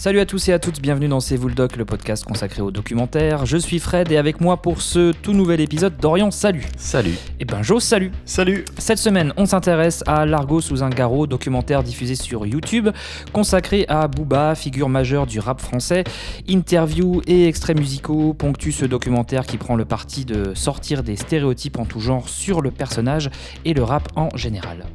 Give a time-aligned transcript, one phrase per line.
[0.00, 2.62] Salut à tous et à toutes, bienvenue dans C'est vous le doc, le podcast consacré
[2.62, 3.46] au documentaire.
[3.46, 6.64] Je suis Fred et avec moi pour ce tout nouvel épisode Dorian, salut.
[6.76, 7.16] Salut.
[7.40, 8.12] Et ben Jo, salut.
[8.24, 8.64] Salut.
[8.78, 12.90] Cette semaine, on s'intéresse à Largo sous un garrot, documentaire diffusé sur YouTube,
[13.32, 16.04] consacré à Booba, figure majeure du rap français.
[16.48, 21.76] Interviews et extraits musicaux ponctuent ce documentaire qui prend le parti de sortir des stéréotypes
[21.76, 23.30] en tout genre sur le personnage
[23.64, 24.86] et le rap en général.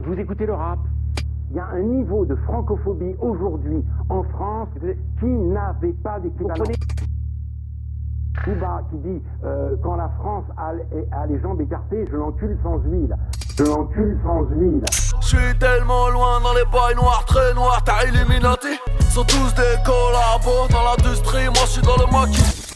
[0.00, 0.78] Vous écoutez le rap?
[1.50, 4.68] Il y a un niveau de francophobie aujourd'hui en France
[5.20, 6.64] qui n'avait pas d'équivalent.
[8.44, 10.72] Cuba qui dit euh, quand la France a,
[11.12, 13.16] a, les jambes écartées, je l'encule sans huile.
[13.56, 14.82] Je l'encule sans huile.
[15.20, 18.78] Je suis tellement loin dans les bails noirs, très noirs, t'as Illuminati.
[19.10, 22.66] Sont tous des collabos dans l'industrie, moi je suis dans le maquis.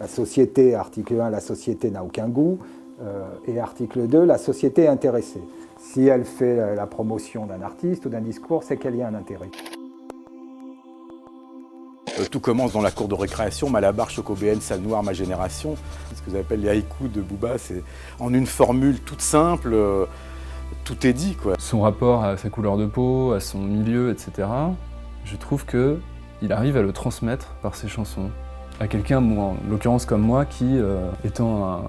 [0.00, 2.58] La société, article 1, la société n'a aucun goût.
[3.02, 5.42] Euh, et article 2, la société est intéressée.
[5.92, 9.14] Si elle fait la promotion d'un artiste ou d'un discours, c'est qu'elle y a un
[9.14, 9.50] intérêt.
[12.18, 15.76] Euh, tout commence dans la cour de récréation, Malabar, Chocobéenne, Salle Noire, ma génération.
[16.14, 17.82] Ce que j'appelle les haïkus de Booba, c'est
[18.18, 20.06] en une formule toute simple, euh,
[20.84, 21.34] tout est dit.
[21.34, 21.54] Quoi.
[21.58, 24.48] Son rapport à sa couleur de peau, à son milieu, etc.,
[25.24, 28.30] je trouve qu'il arrive à le transmettre par ses chansons
[28.80, 31.80] à quelqu'un, en l'occurrence comme moi, qui, euh, étant un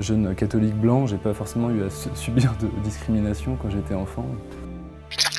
[0.00, 4.26] jeune catholique blanc, j'ai pas forcément eu à subir de discrimination quand j'étais enfant.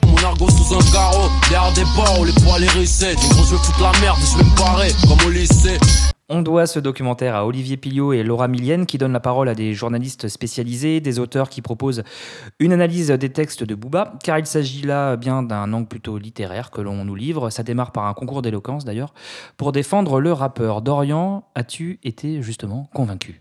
[0.08, 3.16] Mon argot sous un carreau, derrière des bords les poils hérissés.
[3.16, 5.78] Des gros, vais foutre la merde, je vais me barrer comme au lycée.
[6.30, 9.56] On doit ce documentaire à Olivier Pillot et Laura Millienne qui donnent la parole à
[9.56, 12.04] des journalistes spécialisés, des auteurs qui proposent
[12.60, 16.70] une analyse des textes de Booba, car il s'agit là bien d'un angle plutôt littéraire
[16.70, 17.50] que l'on nous livre.
[17.50, 19.14] Ça démarre par un concours d'éloquence d'ailleurs,
[19.56, 20.82] pour défendre le rappeur.
[20.82, 23.40] Dorian, as-tu été justement convaincu?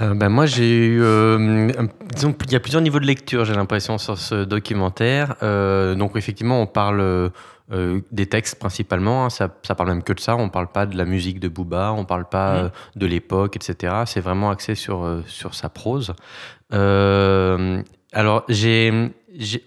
[0.00, 1.02] Euh, ben moi, j'ai eu.
[1.02, 1.70] Euh,
[2.14, 5.36] disons, il y a plusieurs niveaux de lecture, j'ai l'impression, sur ce documentaire.
[5.42, 9.26] Euh, donc, effectivement, on parle euh, des textes principalement.
[9.26, 10.36] Hein, ça, ça, parle même que de ça.
[10.36, 12.70] On parle pas de la musique de Booba, on parle pas mmh.
[12.96, 13.94] de l'époque, etc.
[14.06, 16.14] C'est vraiment axé sur, sur sa prose.
[16.70, 19.12] alors, j'ai,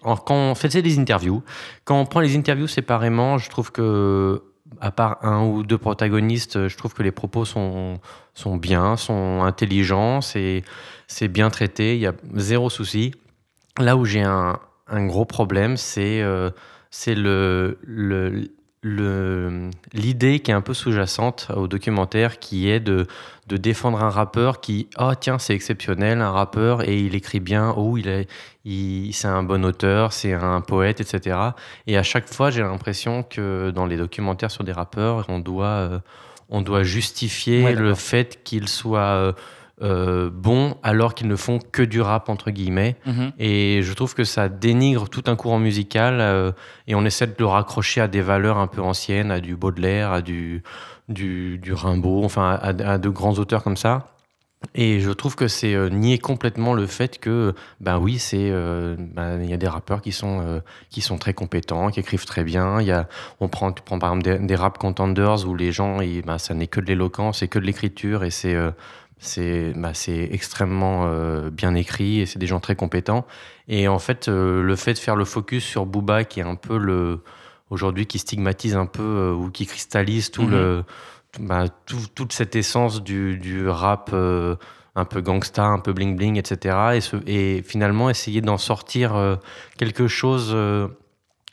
[0.03, 1.44] quand on faisait des interviews,
[1.85, 4.41] quand on prend les interviews séparément, je trouve que
[4.81, 8.00] à part un ou deux protagonistes, je trouve que les propos sont,
[8.34, 10.63] sont bien, sont intelligents, c'est,
[11.29, 13.13] bien traité, il y a zéro souci.
[13.79, 16.23] Là où j'ai un, un gros problème, c'est
[16.94, 17.79] c'est le,
[19.94, 23.07] l'idée qui est un peu sous-jacente au documentaire qui est de,
[23.48, 27.74] de défendre un rappeur qui oh tiens c'est exceptionnel un rappeur et il écrit bien
[27.76, 28.28] oh il est
[28.66, 31.38] il, c'est un bon auteur c'est un poète etc
[31.88, 35.66] et à chaque fois j'ai l'impression que dans les documentaires sur des rappeurs on doit
[35.66, 36.00] euh,
[36.50, 39.36] on doit justifier le fait qu'il soit
[39.81, 42.95] euh, euh, bons alors qu'ils ne font que du rap entre guillemets.
[43.06, 43.31] Mhm.
[43.39, 46.51] Et je trouve que ça dénigre tout un courant musical euh,
[46.88, 50.12] et on essaie de le raccrocher à des valeurs un peu anciennes, à du Baudelaire,
[50.12, 50.63] à du,
[51.09, 54.09] du, Rimbaud, enfin à, de grands auteurs comme ça.
[54.75, 59.41] Et je trouve que c'est euh, nier complètement le fait que, ben oui, c'est, ben,
[59.41, 62.79] il y a des rappeurs qui sont qui sont très compétents, qui écrivent très bien.
[62.79, 63.09] Il y a,
[63.41, 66.67] on prend, tu prends par exemple des, rap contenders où les gens, ben, ça n'est
[66.67, 68.56] que de l'éloquence, c'est que de l'écriture et c'est
[69.75, 73.25] bah, c'est extrêmement euh, bien écrit et c'est des gens très compétents.
[73.68, 76.56] Et en fait, euh, le fait de faire le focus sur Booba, qui est un
[76.56, 77.22] peu le.
[77.69, 80.84] aujourd'hui, qui stigmatise un peu euh, ou qui cristallise tout le,
[81.40, 81.47] mhm.
[81.47, 81.66] bah,
[82.16, 84.13] toute cette essence du, du rap
[84.96, 87.00] un peu gangsta, un peu bling bling, etc.
[87.25, 89.39] Et, et finalement, essayer d'en sortir
[89.77, 90.56] quelque chose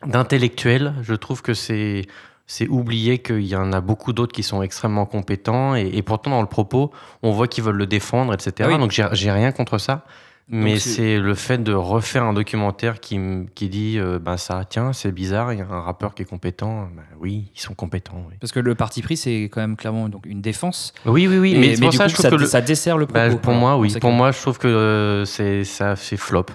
[0.04, 2.06] d'intellectuel, je trouve que c'est
[2.50, 6.40] c'est oublier qu'il y en a beaucoup d'autres qui sont extrêmement compétents et, pourtant dans
[6.40, 6.90] le propos,
[7.22, 8.68] on voit qu'ils veulent le défendre, etc.
[8.74, 10.04] Ah Donc j'ai rien contre ça.
[10.48, 13.20] Mais c'est le fait de refaire un documentaire qui,
[13.54, 16.24] qui dit euh, ben ça, tiens, c'est bizarre, il y a un rappeur qui est
[16.24, 16.88] compétent.
[16.96, 18.26] Ben oui, ils sont compétents.
[18.40, 20.92] Parce que le parti pris, c'est quand même clairement donc, une défense.
[21.06, 21.56] Oui, oui, oui.
[21.56, 23.36] mais, pour ça, je trouve que ça dessert le propos.
[23.36, 23.94] pour moi, oui.
[24.00, 26.46] Pour moi, je trouve que euh, c'est ça fait flop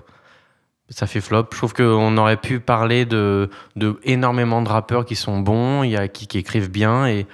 [0.89, 1.47] ça fait flop.
[1.51, 5.95] Je trouve qu'on aurait pu parler de, de, énormément de rappeurs qui sont bons, y
[5.95, 7.25] a qui, écrivent bien et,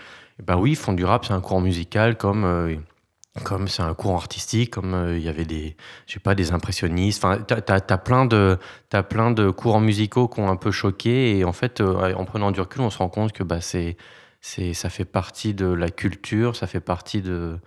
[0.44, 2.76] ben oui, ils font du rap, c'est un courant musical comme euh,
[3.44, 5.76] comme c'est un courant artistique, comme euh, il y avait des
[6.24, 7.24] pas des impressionnistes.
[7.24, 8.58] Enfin, t'as as, plein de
[9.10, 12.52] plein de courants musicaux qui ont un peu choqué et en fait, euh, en prenant
[12.52, 13.98] du recul, on se rend compte que bah c'est
[14.42, 17.58] c'est ça fait partie de la culture, ça fait partie de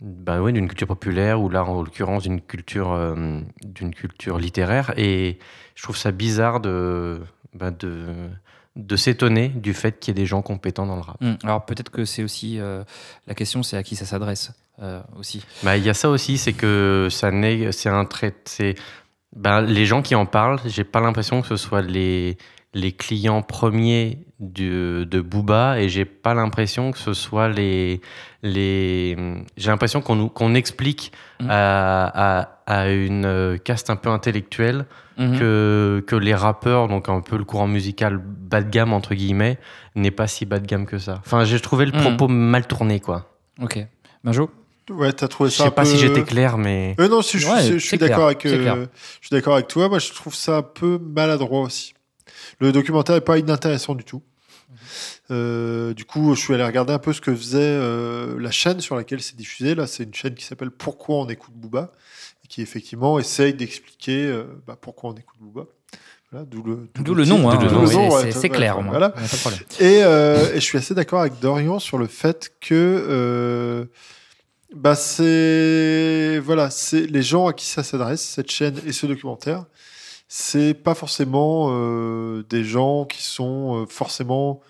[0.00, 4.94] bah oui, d'une culture populaire ou là en l'occurrence d'une culture euh, d'une culture littéraire
[4.96, 5.38] et
[5.74, 7.20] je trouve ça bizarre de
[7.52, 8.28] bah de
[8.76, 11.16] de s'étonner du fait qu'il y ait des gens compétents dans le rap.
[11.20, 12.82] Hum, alors peut-être que c'est aussi euh,
[13.26, 15.44] la question, c'est à qui ça s'adresse euh, aussi.
[15.62, 18.76] Bah il y a ça aussi, c'est que ça n'est c'est un trait, c'est
[19.36, 22.38] bah, les gens qui en parlent, j'ai pas l'impression que ce soit les
[22.74, 28.00] les clients premiers du- de Booba et j'ai pas l'impression que ce soit les.
[28.42, 29.16] les
[29.56, 31.48] j'ai l'impression qu'on nous- qu'on explique Mhm.
[31.50, 34.86] à, à- à une caste un peu intellectuelle
[35.18, 35.38] Mhm.
[35.38, 39.58] que, que les rappeurs, donc un peu le courant musical bas de gamme, entre guillemets,
[39.96, 41.20] n'est pas si bas de gamme que ça.
[41.26, 42.00] Enfin, j'ai trouvé le Mhm.
[42.00, 43.26] propos mal tourné, quoi.
[43.60, 43.84] Ok.
[44.24, 44.50] Benjo
[44.90, 45.88] Ouais, t'as trouvé Je ça sais un pas peu...
[45.88, 46.96] si j'étais clair, mais.
[46.98, 48.86] Euh, non, je, Ouais, je- je suis d'accord avec, euh,
[49.20, 49.88] je suis d'accord avec toi.
[49.88, 51.94] Moi, je trouve ça un peu maladroit aussi.
[52.58, 54.22] Le documentaire est pas inintéressant du tout.
[55.30, 58.80] Euh, du coup, je suis allé regarder un peu ce que faisait euh, la chaîne
[58.80, 59.74] sur laquelle c'est diffusé.
[59.74, 61.92] Là, c'est une chaîne qui s'appelle Pourquoi on écoute Booba,
[62.44, 65.66] et qui effectivement essaye d'expliquer euh, bah, pourquoi on écoute Booba.
[66.32, 68.74] Voilà, d'où le, D'où le nom, hein, D'où le oui, nom, c'est- ouais, clair.
[68.76, 68.90] ouais, au moins.
[68.92, 69.08] voilà.
[69.10, 69.84] Pas de.
[69.84, 73.84] Et, euh, et je suis assez d'accord avec Dorian sur le fait que euh,
[74.74, 79.64] bah c'est voilà, c'est les gens à qui ça s'adresse cette chaîne et ce documentaire,
[80.32, 84.60] c'est pas forcément euh, des gens qui sont euh, forcément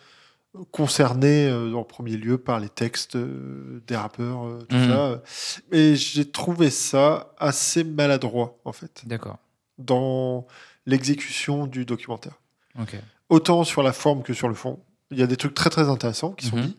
[0.71, 4.89] concernés euh, en premier lieu par les textes euh, des rappeurs, euh, tout Mhm.
[4.89, 5.23] ça.
[5.71, 9.37] Et j'ai trouvé ça assez maladroit en fait D'accord.
[9.79, 10.47] dans
[10.87, 12.41] l'exécution du documentaire
[13.29, 14.81] autant sur la forme que sur le fond.
[15.13, 16.77] Il y a des trucs très très intéressants qui sont dits.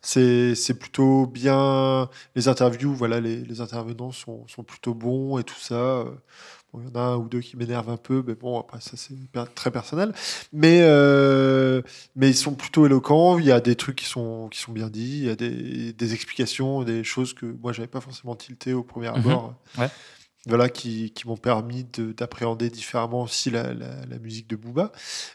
[0.00, 2.08] C'est c'est plutôt bien.
[2.36, 6.04] Les interviews, voilà, les, les intervenants sont, sont plutôt bons et tout ça.
[6.74, 8.92] Il y en a un ou deux qui m'énervent un peu, mais bon, après, ça
[8.96, 9.14] c'est
[9.54, 10.12] très personnel.
[10.52, 11.82] Mais, euh,
[12.16, 13.38] mais ils sont plutôt éloquents.
[13.38, 15.18] Il y a des trucs qui sont, qui sont bien dits.
[15.18, 18.82] Il y a des, des explications, des choses que moi, j'avais pas forcément tilté au
[18.82, 19.54] premier abord.
[19.78, 19.88] Ouais.
[20.46, 24.90] Voilà, qui, qui m'ont permis de- d'appréhender différemment aussi la, la- la musique de Booba.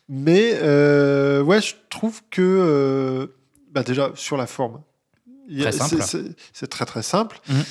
[0.09, 3.27] Mais euh, ouais, je trouve que euh,
[3.71, 4.81] bah déjà sur la forme,
[6.51, 7.39] c'est très très simple.
[7.47, 7.63] Mhm.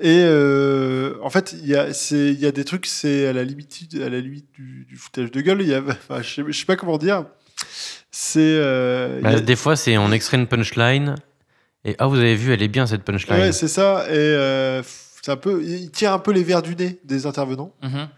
[0.00, 4.08] Et euh, en fait, il y a, y des trucs, c'est à la limite, à
[4.08, 5.60] la limite du, du foutage de gueule.
[5.62, 7.24] Il y a, enfin, je, sais, je sais pas comment dire.
[8.10, 11.16] C'est euh, a- Bah, des fois, c'est on extrait une punchline
[11.84, 13.38] et ah, vous avez vu, elle est bien cette punchline.
[13.40, 14.04] ouais, c'est ça.
[14.08, 14.82] Et euh,
[15.22, 17.74] c'est un peu, il tire un peu les verres du nez des intervenants.
[17.82, 18.08] Mhm.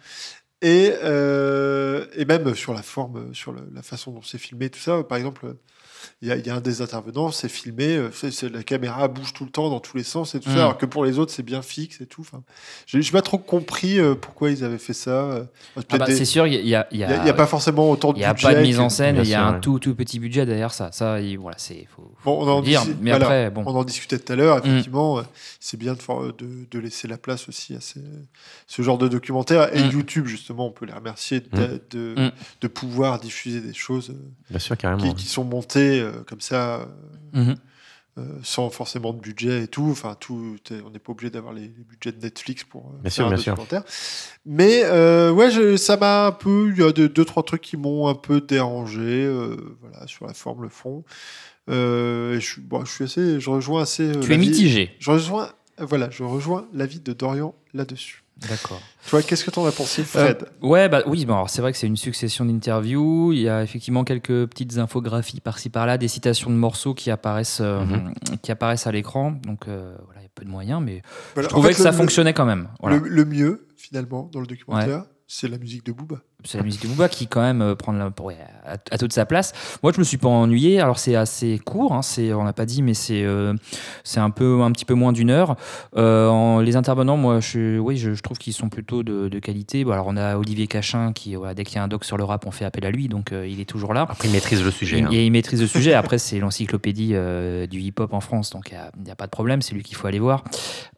[0.62, 4.78] Et, euh, et même sur la forme, sur le- la façon dont c'est filmé, tout
[4.80, 5.02] ça.
[5.04, 5.54] Par exemple,
[6.22, 8.62] il y a, il y a un des intervenants, c'est filmé, euh, c'est- c'est- la
[8.62, 10.54] caméra bouge tout le temps dans tous les sens et tout Mm.
[10.54, 12.20] ça, alors que pour les autres, c'est bien fixe et tout.
[12.22, 12.42] Enfin,
[12.86, 15.10] j'ai j'ai pas trop compris euh, pourquoi ils avaient fait ça.
[15.10, 15.44] euh,
[15.90, 17.08] Ah bah, des- c'est sûr, il y a, il y a- il y Il a-
[17.08, 18.48] n'y a, y a pas forcément autant de il y a budget.
[18.48, 19.60] pas de mise en scène, il y a un ouais.
[19.60, 20.90] tout, tout petit budget derrière ça.
[20.92, 22.82] Ça, il- voilà, c'est faut, Bon, on en dire.
[22.84, 23.24] dis- Mais voilà.
[23.26, 23.62] après, bon.
[23.66, 24.68] On en discutait tout à l'heure, Mm.
[24.68, 25.22] effectivement,
[25.58, 28.00] c'est bien de, de, de laisser la place aussi à ces-
[28.66, 29.74] ce genre de documentaires.
[29.76, 29.90] Et Mm.
[29.90, 32.30] YouTube, justement, on peut les remercier de, de, Mm.
[32.60, 34.14] de pouvoir diffuser des choses
[34.50, 35.02] Bien sûr, carrément.
[35.02, 36.84] qui, qui sont montées euh, comme ça, euh,
[37.32, 37.54] Mhm.
[38.18, 39.88] euh, sans forcément de budget et tout.
[39.90, 42.98] Enfin, tout est- on n'est pas obligé d'avoir les, les budgets de Netflix pour euh,
[43.02, 43.54] Bien faire sûr, un bien sûr.
[43.54, 43.82] documentaire.
[44.44, 46.72] Mais euh, ouais, je- ça m'a un peu.
[46.76, 50.26] Il y a deux, deux, trois trucs qui m'ont un peu dérangé, euh, voilà, sur
[50.26, 51.04] la forme, le fond.
[51.68, 54.08] Euh, je, suis- bon, je suis assez, je rejoins assez.
[54.16, 54.90] euh, Tu es mitigé.
[54.98, 58.24] Je rejoins, voilà, je rejoins l'avis de Dorian là-dessus.
[58.48, 58.80] D'accord.
[59.08, 60.44] Toi, qu'est-ce que t'en as pensé, Fred?
[60.62, 63.32] Euh, ouais, bah oui, bon, alors c'est vrai que c'est une succession d'interviews.
[63.32, 67.60] Il y a effectivement quelques petites infographies par-ci par-là, des citations de morceaux qui apparaissent,
[67.60, 68.14] euh, Mhm.
[68.42, 69.32] qui apparaissent à l'écran.
[69.32, 71.02] Donc euh, voilà, il y a peu de moyens, mais
[71.34, 71.48] Voilà.
[71.48, 72.68] je trouvais En fait, que ça le- fonctionnait quand même.
[72.80, 72.96] Voilà.
[72.98, 76.16] Le, le mieux, finalement, dans le documentaire, c'est la musique de Booba.
[76.44, 78.98] C'est la musique de Booba qui quand même euh, prend la- pour- ouais, à, à
[78.98, 79.52] toute sa place.
[79.82, 80.80] Moi, je me suis pas ennuyé.
[80.80, 83.54] Alors c'est assez court, hein, c'est on l'a pas dit, mais c'est euh,
[84.04, 85.56] c'est un peu un petit peu moins d'une heure.
[85.96, 89.38] Euh, en- les intervenants, moi, je, oui, je, je trouve qu'ils sont plutôt de, de
[89.38, 89.84] qualité.
[89.84, 92.16] Bon, alors on a Olivier Cachin qui, voilà, dès qu'il y a un doc sur
[92.16, 94.06] le rap, on fait appel à lui, donc euh, il est toujours là.
[94.08, 94.98] Après, il maîtrise le sujet.
[94.98, 95.08] Il, hein.
[95.12, 95.94] et il maîtrise le sujet.
[95.94, 97.14] Après, c'est l'encyclopédie
[97.70, 99.62] du hip-hop en France, donc il n'y a, pas de problème.
[99.62, 100.44] C'est lui qu'il faut aller voir.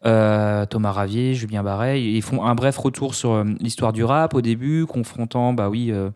[0.03, 4.85] Thomas Ravier, Julien Barret, ils font un bref retour sur l'histoire du rap au début,
[4.85, 6.09] confrontant, bah oui, euh,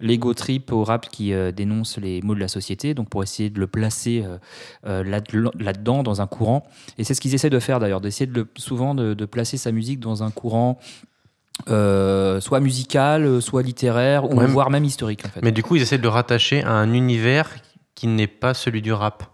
[0.00, 3.50] l'ego trip au rap qui euh, dénonce les maux de la société, donc pour essayer
[3.50, 4.38] de le placer euh,
[4.86, 5.20] euh, là-
[5.58, 6.62] là-dedans, dans un courant.
[6.98, 9.72] Et c'est ce qu'ils essaient de faire d'ailleurs, d'essayer de souvent de, de placer sa
[9.72, 10.78] musique dans un courant.
[11.68, 15.42] euh, soit musical, soit littéraire, ou Ouais, voire même historique en fait.
[15.42, 17.50] Mais du coup, ils essaient de le rattacher à un univers
[17.94, 19.24] qui n'est pas celui du rap.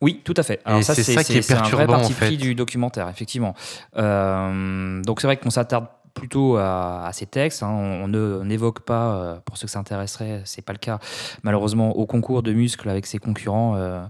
[0.00, 0.60] Oui, tout à fait.
[0.64, 2.26] Alors Et ça, c'est ça qui est c'est un vrai perturbant, parti en fait.
[2.26, 3.54] pris du documentaire, effectivement.
[3.96, 7.62] Euh, donc c'est vrai qu'on s'attarde plutôt à, à ces textes.
[7.62, 7.68] hein.
[7.70, 8.08] On,
[8.44, 10.98] n'évoque pas, euh, pour ceux que ça intéresserait, c'est pas le cas,
[11.42, 13.74] malheureusement, au concours de muscles avec ses concurrents.
[13.76, 14.04] euh,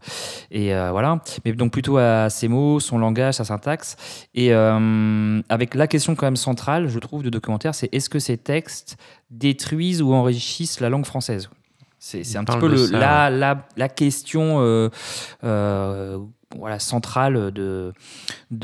[0.51, 1.21] et euh, voilà.
[1.45, 3.97] Mais donc plutôt à ses mots, son langage, sa syntaxe.
[4.35, 8.37] Et avec la question quand même centrale, je trouve, du documentaire, c'est est-ce que ces
[8.37, 8.97] textes
[9.31, 11.49] détruisent ou enrichissent la langue française?
[11.99, 14.89] C'est un petit peu de le, ça, la, la, la question euh,
[15.45, 16.19] euh,
[16.59, 17.93] voilà, centrale de,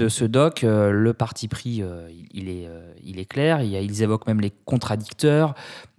[0.08, 0.64] ce doc.
[0.64, 3.62] Euh, le parti pris, euh, il, est, euh, il est clair.
[3.62, 5.54] Ils évoquent même les contradicteurs,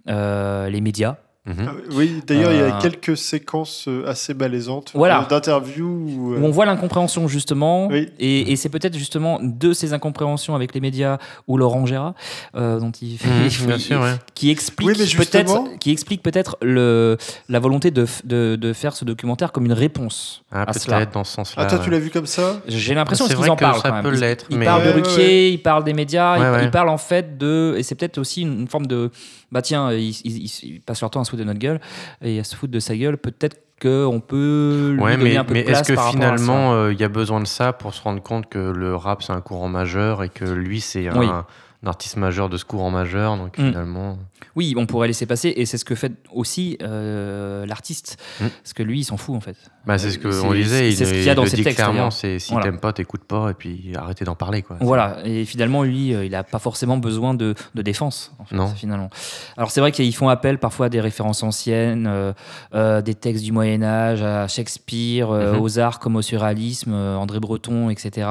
[0.06, 1.16] les médias.
[1.46, 1.54] Mhm.
[1.66, 5.22] Ah oui, d'ailleurs, il y a Euh, quelques séquences euh, assez malaisantes Voilà.
[5.22, 8.10] euh, d'interviews où, euh, Où on voit l'incompréhension justement, Oui.
[8.18, 11.16] et, et c'est peut-être justement de ces incompréhensions avec les médias
[11.48, 12.12] ou Laurent Gérard,
[12.56, 14.16] euh, dont il, Mhm, bien sûr, ouais.
[14.34, 17.16] qui explique Oui, peut-être, qui explique peut-être le
[17.48, 20.98] la volonté de, de, de faire ce documentaire comme une réponse Ah, à cela.
[20.98, 21.62] peut-être dans ce sens-là.
[21.64, 22.60] Ah, toi, tu l'as vu comme ça?
[22.68, 25.16] J'ai l'impression qu'ils en parlent ça quand peut l'être, Ils mais- parlent de Ouais, Ruquier,
[25.24, 25.52] ouais.
[25.52, 28.60] ils parlent des médias, ils, ils parlent en fait de et c'est peut-être aussi une,
[28.60, 29.10] une forme de
[29.52, 31.80] bah tiens ils, ils- passent leur temps à se foutre de notre gueule
[32.22, 33.16] et à se foutre de sa gueule.
[33.16, 36.74] Peut-être qu'on peut lui Ouais, donner mais, un peu mais de place est-ce que finalement
[36.74, 39.32] euh, il y a besoin de ça pour se rendre compte que le rap c'est
[39.32, 41.26] un courant majeur et que lui c'est Oui.
[41.26, 41.46] un
[41.88, 43.66] artiste majeur de ce courant majeur donc Mm.
[43.68, 44.18] finalement
[44.56, 48.46] Oui, on pourrait laisser passer, et c'est ce que fait aussi euh, l'artiste, Mm.
[48.62, 49.56] parce que lui, il s'en fout en fait.
[49.86, 52.10] bah, c'est ce qu'on disait il, c'est ce qu'il y a dans ses textes, clairement
[52.10, 52.66] c'est si Voilà.
[52.66, 56.24] t'aimes pas t'écoutes pas et puis arrêtez d'en parler quoi Voilà, et finalement, lui, euh,
[56.24, 58.66] il n'a pas forcément besoin de, de défense, en fait, Non.
[58.68, 59.08] finalement.
[59.56, 62.32] Alors, c'est vrai qu'ils font appel parfois à des références anciennes, euh,
[62.74, 65.60] euh, des textes du Moyen-Âge, à Shakespeare, euh, Mhm.
[65.60, 68.26] aux arts comme au surréalisme, euh, André Breton, etc.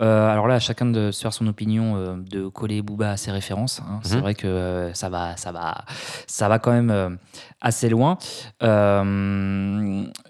[0.00, 3.30] Euh, alors là, chacun de se faire son opinion, euh, de coller Booba à ses
[3.30, 3.80] références.
[3.88, 4.00] hein.
[4.02, 4.20] C'est Mhm.
[4.22, 5.84] vrai que euh, ça, va, ça, va,
[6.26, 7.18] ça va quand même
[7.60, 8.18] assez loin.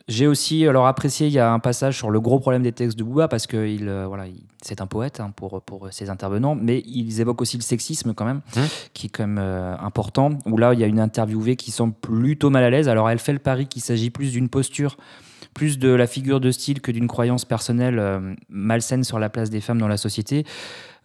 [0.07, 2.99] J'ai aussi alors apprécié, il y a un passage sur le gros problème des textes
[2.99, 6.55] de Booba, parce que il, voilà, il- c'est un poète hein, pour, pour ses intervenants,
[6.55, 8.63] mais ils évoquent aussi le sexisme quand même, Mhm.
[8.93, 10.31] qui est quand même important.
[10.47, 12.89] Où là, il y a une interviewée qui semble plutôt mal à l'aise.
[12.89, 14.97] Alors elle fait le pari qu'il s'agit plus d'une posture
[15.55, 19.51] plus de la figure de style que d'une croyance personnelle euh, malsaine sur la place
[19.51, 20.45] des femmes dans la société.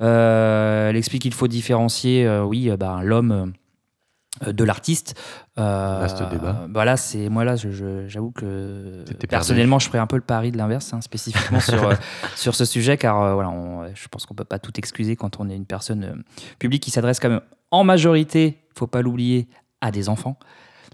[0.02, 3.54] Euh, elle explique qu'il faut différencier, euh, oui, ben, l'homme
[4.46, 5.20] de l'artiste.
[5.58, 6.66] Euh, Vaste débat.
[6.70, 7.56] bah là, c'est moi là,
[8.08, 11.96] j'avoue que personnellement, je ferais un peu le pari de l'inverse, hein, spécifiquement sur euh,
[12.36, 15.40] sur ce sujet, car euh, voilà, on- je pense qu'on peut pas tout excuser quand
[15.42, 16.24] on est une personne
[16.60, 17.42] publique qui s'adresse quand même
[17.72, 19.48] en majorité, faut pas l'oublier,
[19.82, 20.38] à des enfants,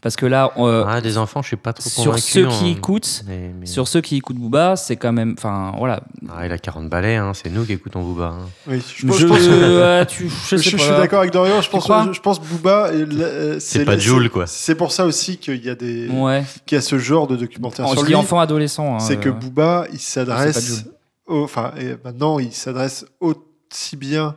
[0.05, 2.49] parce que là, euh, ah, des enfants je suis pas trop sur ceux hein.
[2.51, 6.01] qui écoutent, mais, mais- sur ceux qui écoutent Booba, c'est quand même, enfin voilà.
[6.29, 8.45] Ah, il a 40 balais hein, c'est nous qui écoutons Booba hein.
[8.67, 11.59] Oui, je, pense- je pense que- euh, tu- je suis d'accord avec Dorian.
[11.59, 12.89] Je pense, je, je pense Booba.
[12.91, 14.45] euh, C'est pas le- Jul, quoi.
[14.45, 16.43] C'est pour ça aussi qu'il y a des, Ouais.
[16.67, 18.13] qu'il y a ce genre de documentaire sur lui.
[18.13, 18.97] enfant adolescent.
[18.97, 20.85] hein, c'est que Booba, il pas s'adresse,
[21.27, 21.71] enfin,
[22.03, 24.35] maintenant, il s'adresse aussi bien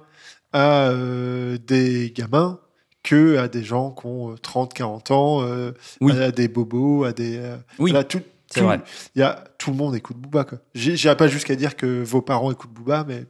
[0.54, 2.58] à euh, des gamins
[3.02, 6.12] que à des gens qui ont euh, 30, 40 ans, euh, Oui.
[6.20, 7.36] à des bobos, à des.
[7.38, 8.20] euh, Oui, voilà, tout,
[8.54, 8.80] tout- vrai.
[9.16, 10.46] Y a, tout le monde écoute Booba.
[10.74, 13.24] J'irai pas jusqu'à dire que vos parents écoutent Booba, mais Euh,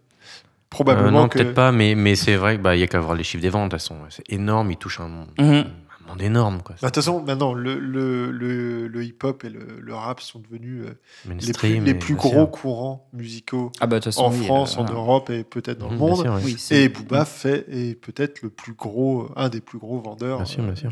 [0.70, 1.38] probablement non que.
[1.38, 3.48] peut-être pas mais, mais c'est vrai qu'il bah, y a qu'à voir les chiffres des
[3.48, 5.64] ventes de toute façon c'est énorme il touche un, monde- un
[6.08, 9.80] monde énorme quoi Bah, De toute façon, maintenant, le, le, le, le hip-hop et le,
[9.80, 10.94] le rap sont devenus euh,
[11.40, 12.50] les plus, les plus gros sûr.
[12.50, 14.92] courants musicaux Ah bah façon, en oui, France, euh, en.
[14.92, 16.22] Europe et peut-être dans le bien monde.
[16.22, 16.40] sûr.
[16.44, 20.46] Oui, Et Booba fait est peut-être le plus gros, un des plus gros vendeurs Bien
[20.46, 20.90] sûr, bien euh, sûr.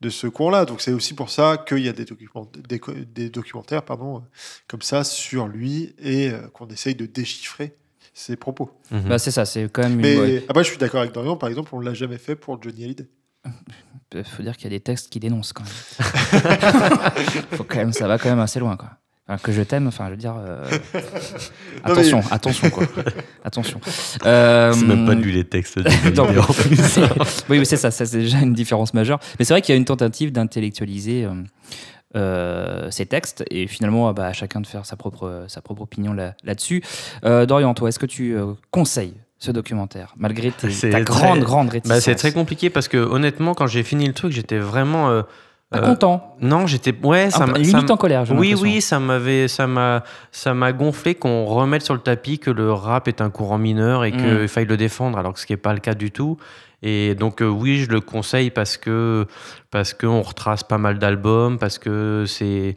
[0.00, 0.64] de ce coin-là.
[0.64, 4.16] Donc c'est aussi pour ça qu'il y a des, documents- des, co- des documentaires pardon,
[4.18, 4.20] euh,
[4.68, 7.74] comme ça sur lui et euh, qu'on essaye de déchiffrer
[8.14, 8.70] ses propos.
[8.90, 9.08] Mhm.
[9.08, 10.00] Bah, c'est ça, c'est quand même une.
[10.00, 12.60] Mais après, je suis d'accord avec Dorian, par exemple, on ne l'a jamais fait pour
[12.60, 13.08] Johnny Hallyday.
[14.14, 16.42] Il faut dire qu'il y a des textes qui dénoncent quand même.
[17.52, 18.90] Faut quand même, ça va quand même assez loin quoi.
[19.28, 20.34] Enfin, que je t'aime, enfin, je veux dire.
[20.38, 20.66] euh,
[21.84, 22.84] attention, attention quoi.
[23.44, 23.80] Attention.
[24.24, 26.98] Euh, C'est même pas de lui les textes du non, vidéo, en plus.
[27.50, 29.18] oui, mais c'est ça, ça c'est déjà une différence majeure.
[29.38, 31.34] Mais c'est vrai qu'il y a une tentative d'intellectualiser euh,
[32.16, 36.14] euh, ces textes et finalement bah, à chacun de faire sa propre, sa propre opinion
[36.14, 36.82] là- là-dessus.
[37.24, 41.40] Euh, Dorian, toi, est-ce que tu euh, conseilles ce documentaire malgré tes, ta très- grande,
[41.40, 44.58] grande réticence Bah, c'est très compliqué parce que honnêtement, quand j'ai fini le truc, j'étais
[44.58, 45.10] vraiment.
[45.10, 45.22] euh,
[45.74, 46.34] euh, content.
[46.40, 46.94] Non, j'étais.
[47.02, 50.02] Ouais, ça m'a- limite en colère, Oui, oui, ça m'avait, ça m'a,
[50.32, 54.04] ça m'a gonflé qu'on remette sur le tapis que le rap est un courant mineur
[54.04, 54.48] et qu'il Mm.
[54.48, 56.38] faille le défendre, alors que ce qui n'est pas le cas du tout.
[56.82, 59.26] Et donc euh, oui, je le conseille parce que
[59.70, 62.76] parce qu'on retrace pas mal d'albums, parce que c'est,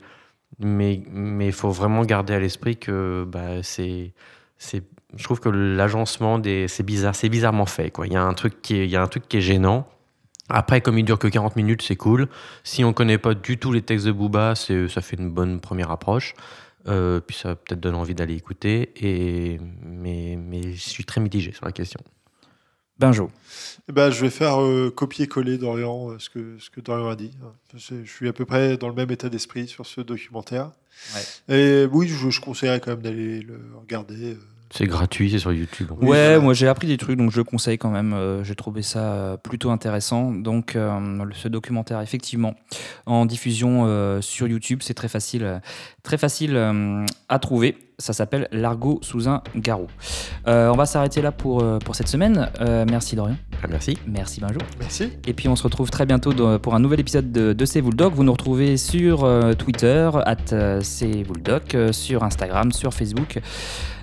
[0.60, 4.14] mais mais il faut vraiment garder à l'esprit que bah, c'est
[4.58, 4.84] c'est
[5.16, 8.34] je trouve que l'agencement des c'est bizarre c'est bizarrement fait quoi il y a un
[8.34, 9.88] truc qui est, il y a un truc qui est gênant
[10.50, 12.28] après comme il dure que 40 minutes c'est cool
[12.64, 15.60] si on connaît pas du tout les textes de Booba c'est ça fait une bonne
[15.60, 16.34] première approche
[16.88, 21.52] Euh, puis ça peut-être donne envie d'aller écouter et mais mais je suis très mitigé
[21.52, 22.00] sur la question
[23.02, 23.32] Benjo.
[23.90, 27.16] Eh ben, je vais faire euh, copier-coller Dorian, euh, ce, que, ce que Dorian a
[27.16, 27.32] dit.
[27.76, 30.72] Je, je suis à peu près dans le même état d'esprit sur ce documentaire.
[31.50, 34.38] Et oui, je, je conseillerais quand même d'aller le regarder.
[34.74, 37.78] C'est gratuit c'est sur YouTube Oui, ouais, moi j'ai appris des trucs, donc je conseille
[37.78, 38.14] quand même.
[38.14, 40.32] euh, j'ai trouvé ça euh, plutôt intéressant.
[40.32, 42.56] Donc, euh, le- ce documentaire, effectivement,
[43.06, 45.62] en diffusion euh, sur YouTube, c'est très facile,
[46.04, 47.78] très facile euh, à trouver.
[48.02, 49.88] Ça s'appelle L'argot sous un garrot.
[50.48, 52.50] Euh, on va s'arrêter là pour, euh, pour cette semaine.
[52.60, 53.36] Euh, merci Dorian.
[53.64, 53.98] Ah, merci.
[54.08, 54.60] Merci Benjo.
[54.80, 55.12] Merci.
[55.28, 57.92] Et puis on se retrouve très bientôt pour un nouvel épisode de, de C'est vous
[57.92, 58.14] le doc.
[58.14, 61.24] Vous nous retrouvez sur euh, Twitter, at C'est
[61.92, 63.40] sur Instagram, sur Facebook,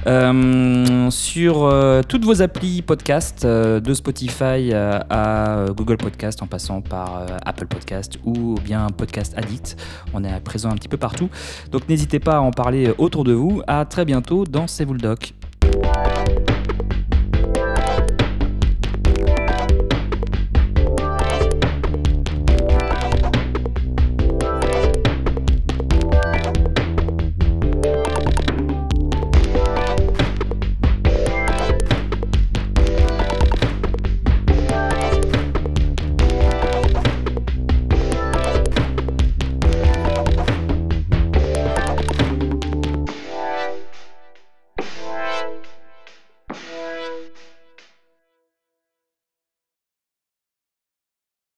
[0.06, 6.80] euh, sur euh, toutes vos applis podcast, euh, de Spotify à Google Podcast en passant
[6.80, 9.76] par euh, Apple Podcast ou bien Podcast Addict.
[10.14, 11.28] On est présent un petit peu partout.
[11.72, 13.62] Donc n'hésitez pas à en parler autour de vous.
[13.66, 15.37] À très bientôt dans C'est vous.